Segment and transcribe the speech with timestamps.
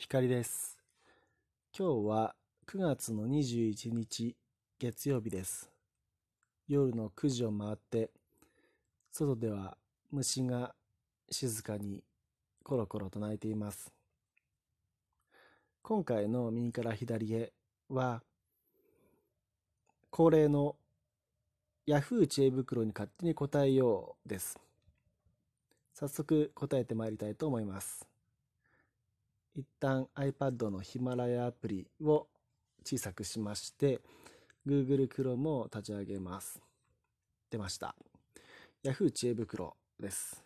[0.00, 0.78] 光です。
[1.78, 2.34] 今日は
[2.66, 4.34] 9月の21日
[4.78, 5.70] 月曜日です。
[6.66, 8.08] 夜の9時を回って、
[9.12, 9.76] 外では
[10.10, 10.74] 虫が
[11.30, 12.02] 静かに
[12.64, 13.92] コロコロと鳴いています。
[15.82, 17.52] 今回の右から左へ
[17.90, 18.22] は、
[20.08, 20.76] 恒例の
[21.86, 24.58] Yahoo 知恵袋に勝手に答えようです。
[25.92, 28.09] 早速答えてまいりたいと思います。
[29.54, 32.28] 一旦 iPad のヒマラヤアプリを
[32.84, 34.00] 小さくしまして、
[34.66, 36.60] Google Chrome を立ち上げます。
[37.50, 37.94] 出ました。
[38.84, 40.44] Yahoo 知恵袋です。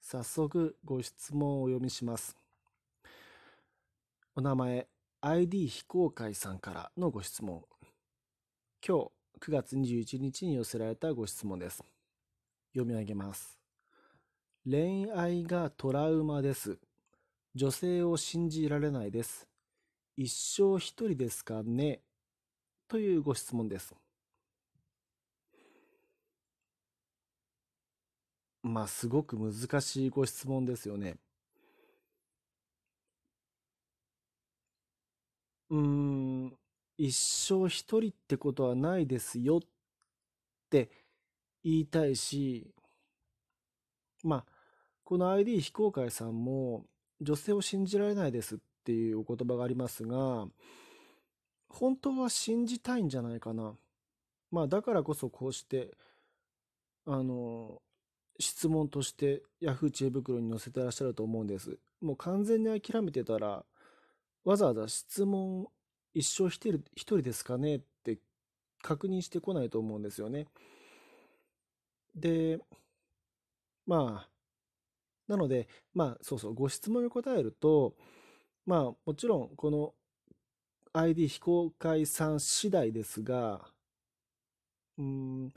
[0.00, 2.36] 早速ご質問をお読みします。
[4.36, 4.86] お名前、
[5.20, 7.64] ID 非公開さんからのご質問。
[8.86, 9.10] 今日
[9.40, 11.82] 9月21日に寄せられたご質問です。
[12.72, 13.58] 読み上げます。
[14.64, 16.78] 恋愛がトラウマです。
[17.54, 19.48] 女性を信じられないです。
[20.16, 22.00] 一生一人ですかね
[22.88, 23.94] というご質問です。
[28.62, 31.16] まあ、すごく難しいご質問ですよね。
[35.70, 36.56] うん、
[36.96, 39.60] 一生一人ってことはないですよっ
[40.70, 40.90] て
[41.62, 42.72] 言いたいし、
[44.24, 44.44] まあ、
[45.04, 46.84] この ID 非公開さんも
[47.20, 50.46] 女性を信じられないですっていうお言葉がありますが、
[51.68, 53.74] 本当は信じたいんじゃないかな。
[54.50, 55.90] まあ、だからこそこうして、
[57.06, 57.82] あの、
[58.38, 61.78] 質問として Yahoo 知恵袋に載せてらっしゃると思うんです。
[62.00, 63.64] もう完全に諦めてたら、
[64.44, 65.66] わざわざ質問
[66.14, 68.18] 一生一人一人ですかねって
[68.80, 70.46] 確認してこないと思うんですよね。
[72.14, 72.58] で、
[73.86, 74.28] まあ、
[75.28, 77.94] なので、まあ、そうそう、ご質問に答えると、
[78.66, 79.94] まあ、もちろん、この
[80.92, 83.70] ID 非公開さん次第ですが、
[84.98, 85.52] うん、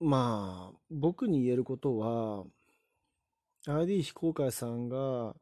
[0.00, 2.44] まあ、僕に言えることは、
[3.66, 5.34] ID 非公開さんが、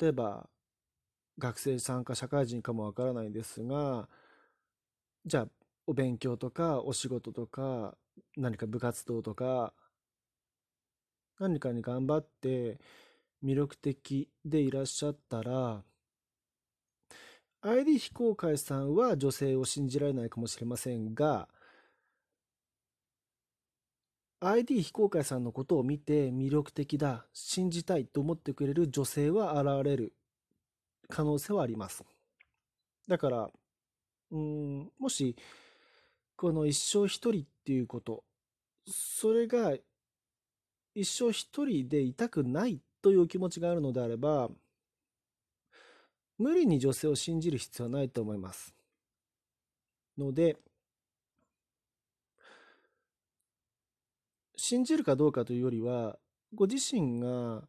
[0.00, 0.48] 例えば、
[1.38, 4.08] 学生さんか社会人かもわからないんですが、
[5.26, 5.48] じゃあ、
[5.86, 7.96] お勉強とか、お仕事とか、
[8.36, 9.72] 何か部活動とか、
[11.38, 12.78] 何かに頑張って
[13.44, 15.82] 魅力的でいらっしゃったら、
[17.62, 21.48] ID 非公開さんは女性を信じられないかもしれませんが、
[24.40, 30.12] ID 非公開さんのことを見て魅力的だ、信じたいと思ってくれる女性は現れる
[31.08, 32.04] 可能性はあります。
[33.06, 33.50] だから、
[34.32, 35.36] うん、もし、
[36.42, 38.24] この一生一人っていうこと、
[38.84, 39.74] それが
[40.92, 44.50] 一生一人でいたくないという気持ちがあるのであれば、
[46.38, 48.74] 無理に女性を信じる必要はないと思います。
[50.18, 50.56] ので、
[54.56, 56.18] 信じるかどうかというよりは、
[56.52, 57.62] ご自身が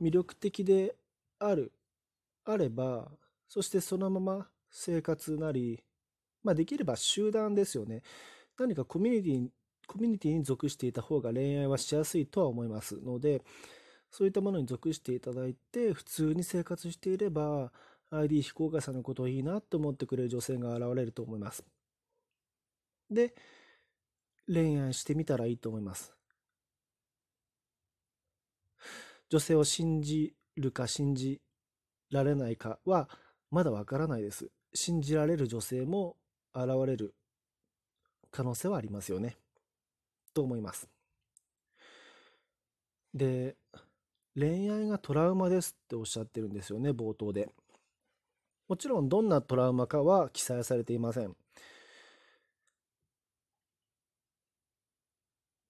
[0.00, 0.96] 魅力的で
[1.38, 1.70] ある、
[2.46, 3.12] あれば、
[3.46, 5.82] そしてそのまま生活なり、
[6.46, 8.02] まあできれば集団ですよね。
[8.56, 9.48] 何かコミュニティ、
[9.88, 13.42] コミュニティに属していた方が恋愛はしやすいとは思いますので、
[14.12, 17.72] そういったものに属していただいて、普通に生活していれば、
[18.10, 21.64] ID 非公開さんのことをいいなと思ってくれる女性が現れると思います。
[23.10, 23.34] で、
[24.46, 26.14] 恋愛してみたらいいと思います。
[29.28, 31.40] 女性を信じるか信じ
[32.12, 33.08] られないかは
[33.50, 34.48] まだわからないです。
[34.72, 36.16] 信じられる女性も
[36.56, 37.14] 現れる
[38.30, 39.36] 可能性はありますよね。
[40.34, 40.88] と思います。
[43.14, 43.56] で、
[44.34, 47.48] 恋愛がトラウマですっておっしゃってるんですよね、冒頭で。
[48.68, 51.34] もちろんどんなトラウマかは記載されていません。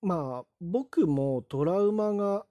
[0.03, 2.47] まあ、僕もトラウマが、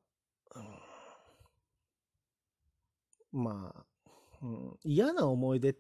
[3.32, 3.86] まあ、
[4.42, 5.76] うん、嫌な思い出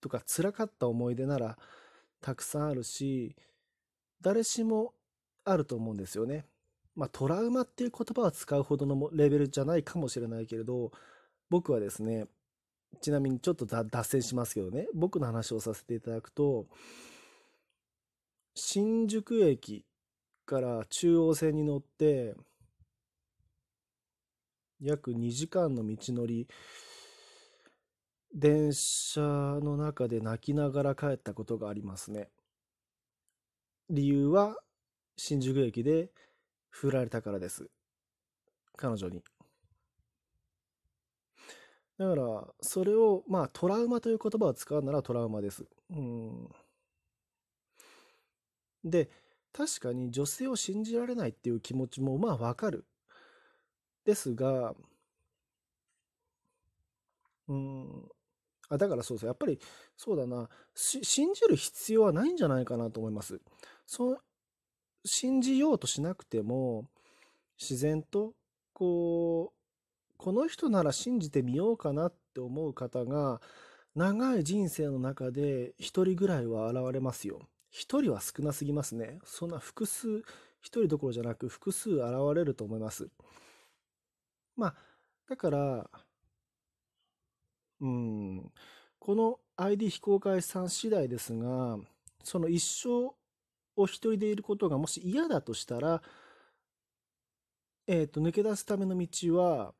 [0.00, 1.58] とか辛かった思い出なら
[2.22, 3.36] たくさんあるし、
[4.22, 4.94] 誰しも
[5.44, 6.46] あると思うんですよね。
[6.94, 10.92] まあ、トラウマっていう言葉を使うほどのレベルじゃないかもしれないけれど、
[11.50, 12.28] 僕はですね、
[13.00, 16.66] ちなみにちょっと脱線しますけどね、僕の話をさせていただくと、
[18.54, 19.84] 新宿駅
[20.44, 22.34] から中央線に乗って、
[24.80, 26.46] 約2時間の道のり、
[28.34, 32.30] 電車の中で泣きながら帰ったことがありますね。
[33.90, 34.56] 理由は
[35.16, 36.10] 新宿駅で
[36.70, 37.70] 振られたからです。
[38.76, 39.22] 彼女に。
[41.98, 45.66] だから、それを、まあ、トラウマという言葉を使うならトラウマです。
[45.90, 46.48] うん。
[48.84, 49.10] で、
[49.52, 52.86] 確かに女性を信じられないっていう気持ちも、まあ、わかる。
[54.04, 54.74] ですが、
[57.48, 58.08] うん。
[58.72, 59.28] あ、だからそうそう。
[59.28, 59.58] やっぱり、
[59.96, 60.48] そうだな。
[60.74, 63.40] 信じる必要はないんじゃないかなと思います。
[63.86, 64.22] そう、
[65.04, 66.88] 信じようとしなくても、
[67.60, 68.34] 自然と、
[68.72, 73.42] こう、この人なら信じてみようかなって思う方が、
[73.94, 77.40] 長い人生の中で一人ぐらいは現れますよ。
[77.68, 79.18] 一人は少なすぎますね。
[79.24, 80.20] そんな複数、
[80.60, 82.04] 一人どころじゃなく複数現
[82.34, 83.10] れると思います。
[84.56, 84.74] まあ、
[85.28, 85.90] だから、
[87.82, 88.52] うん、
[89.00, 91.78] この ID 非公開さん次第ですが、
[92.22, 93.12] その一生
[93.76, 96.00] を一人でいることがもし嫌だとしたら、
[97.88, 99.74] えっと、抜け出すための道は、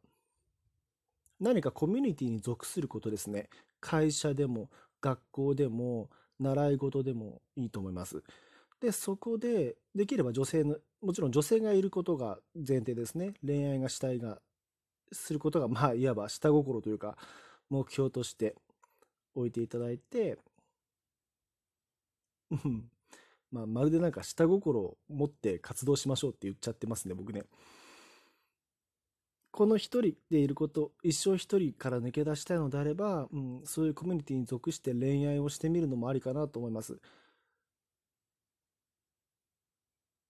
[1.40, 3.48] 何かコミュニティに属することですね。
[3.80, 4.68] 会社でも、
[5.00, 6.10] 学校でも、
[6.40, 8.22] 習い事でもいいと思います。
[8.80, 13.34] で、そこで、できれば女性の、もちろん女性がいることが前提ですね。
[13.46, 14.40] 恋愛がしたいが、
[15.12, 17.16] することが、まあ、いわば下心というか、
[17.72, 18.54] 目標として
[19.34, 20.38] 置いていただいて、
[22.50, 22.84] うん
[23.50, 27.44] まあ、まるでなんか下心を持って活動しましょうって言っちゃってますね、僕ね。
[29.50, 36.98] この一人でいること、一生一人から抜け出したいのであれば、うん、そういうコミュニティに属して恋愛をしてみるのもありかなと思います。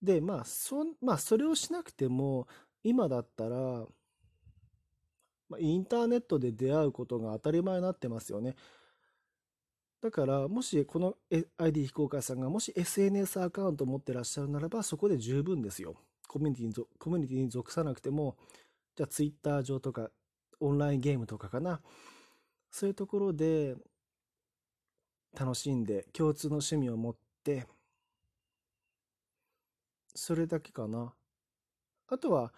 [0.01, 2.47] で、まあ、そ、まあ、それをしなくても、
[2.83, 3.85] 今だったら、
[5.53, 8.55] まあ、インターネットで出会うことが当たり前になってますよね。
[10.01, 11.15] だから、もしこの
[11.57, 15.95] ID 非公開さんがもし SNS アカウントを持ってらっしゃるならば、そこで十分ですよ。
[16.27, 18.35] コミュニティに、コミュニティに属さなくても、
[18.95, 20.09] じゃあ Twitter 上とか、
[20.59, 21.81] オンラインゲームとかかな。
[22.71, 23.75] そういうところで
[25.39, 27.67] 楽しんで、共通の趣味を持って、
[30.15, 31.13] それだけかな。
[32.07, 32.51] あとは、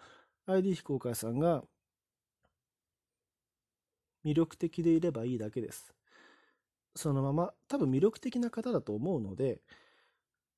[0.46, 1.62] ID 非公開さんが
[4.26, 5.94] 魅力的でいればいいだけです。
[6.96, 9.60] そのまま、多分魅力的な方だと思うので、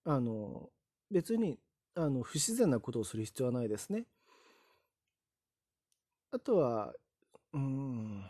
[0.04, 0.70] あの、
[1.10, 1.58] 別に、
[1.94, 4.06] あの、不自然なことをする必要はないですね。
[6.30, 6.94] あとは、
[7.52, 8.24] うん、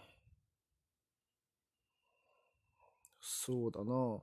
[3.20, 4.22] そうだな。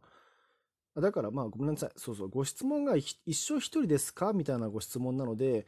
[1.01, 1.91] だからまあごめんなさい。
[1.97, 2.29] そうそう。
[2.29, 4.33] ご質問が一生一人ですか？
[4.33, 5.65] みたいなご質問なので、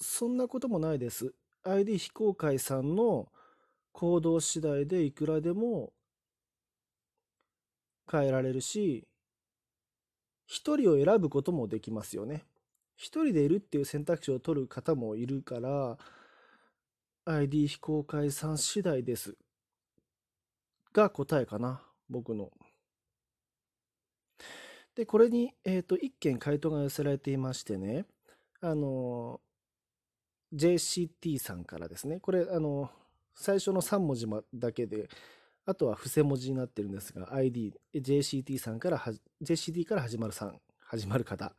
[0.00, 1.32] そんなこともないです。
[1.62, 3.28] ID 非公開さんの
[3.92, 5.92] 行動次第でいくらでも
[8.10, 9.06] 変えられるし、
[10.46, 12.44] 一人を選ぶこともできますよね。
[12.96, 15.98] 一人でいるっていう選択肢を取る方もいるから、
[17.26, 19.36] ID 非公開さん次第です。
[20.92, 21.82] が答えかな。
[22.08, 22.50] 僕の。
[24.94, 28.06] で、これに、えっと、一件回答が寄せられていましてね、
[28.60, 29.40] あの、
[30.54, 32.90] JCT さんからですね、これ、あの、
[33.38, 35.08] 最初の3文字だけで、
[35.64, 38.98] あとは伏せ文字になってるんですが、ID、JCT さんから、
[39.42, 41.54] JCT から始まるさん、始まる方。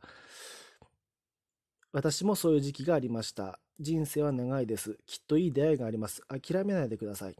[1.92, 3.58] 私もそういう時期がありました。
[3.80, 4.98] 人生は長いです。
[5.06, 6.22] きっといい出会いがあります。
[6.28, 7.36] 諦めないでください。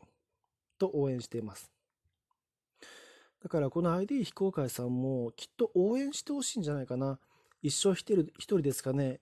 [0.79, 1.71] と応援しています。
[3.43, 7.19] だからこの ID 非公開さんもきっと応援してほしいんじゃないかな。
[7.62, 9.21] 一生一人一人ですかね。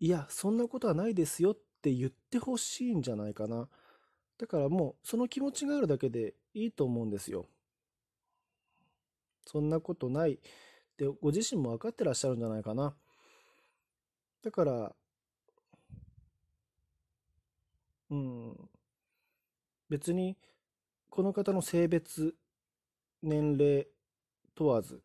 [0.00, 3.68] いや、そんなことはないですよって言ってほしいんじゃないかな。
[4.40, 7.44] だからもうその気持ちがあるだけでいいと思うんですよ。
[9.44, 10.38] そんなことないっ
[10.96, 12.94] てご自身も分かってらっしゃるんじゃないかな。
[14.42, 14.96] だから、
[18.08, 18.56] うん、
[19.90, 20.38] 別に
[21.10, 22.34] この方の性別、
[23.22, 23.86] 年齢
[24.54, 25.02] 問わず、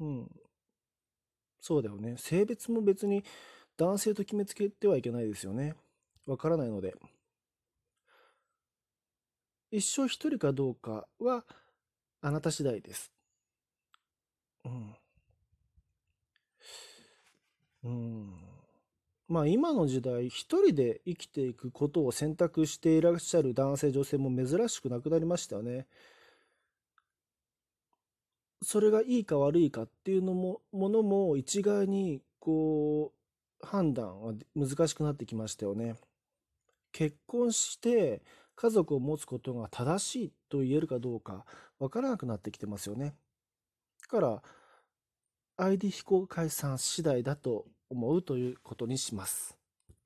[0.00, 0.30] うん、
[1.60, 2.16] そうだよね。
[2.16, 3.24] 性別も別に
[3.76, 5.74] 男性と決めつけてはいけないですよね。
[6.26, 6.94] わからないので。
[9.72, 11.44] 一生一人かどうかは
[12.20, 13.10] あなた次第です。
[14.64, 14.94] うん。
[17.84, 18.32] うん。
[19.28, 25.86] まあ今の時代、一人で生きていくことを選択していらっしゃる男性、女性も珍しくなくなりましたよね。
[28.62, 33.12] それがいいか悪いかっていうのも、ものも一概にこ
[33.62, 35.96] う、判断は難しくなってきましたよね。
[36.92, 38.22] 結婚して
[38.54, 41.44] 家族を持つことが正しいと言えるかどうか
[41.78, 43.14] わからなくなってきてますよね。
[44.02, 44.42] だから、
[45.56, 49.61] ID 非公開さん次第だと思うということにします。